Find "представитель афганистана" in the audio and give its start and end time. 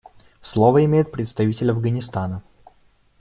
1.11-2.41